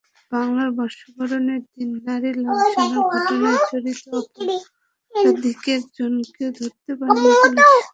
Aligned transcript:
বাংলা 0.31 0.65
বর্ষবরণের 0.77 1.61
দিন 1.71 1.89
নারী 2.05 2.29
লাঞ্ছনার 2.37 3.01
ঘটনায় 3.11 3.59
জড়িত 3.69 4.03
অপরাধীদের 4.19 5.55
একজনকেও 5.75 6.49
ধরতে 6.59 6.91
পারেনি 6.99 7.31
পুলিশ। 7.41 7.83